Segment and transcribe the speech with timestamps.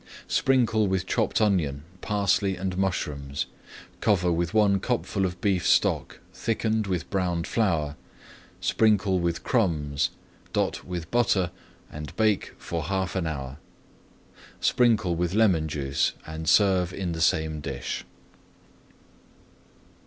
[0.27, 3.45] Sprinkle with chopped onion, parsley, and mushrooms,
[3.99, 7.95] cover with one cupful of beef stock thickened with browned flour,
[8.61, 10.09] sprinkle with crumbs,
[10.53, 11.51] dot with butter
[11.91, 13.57] and bake for half an hour.
[14.59, 18.03] Sprinkle with lemon juice and serve in the same dish.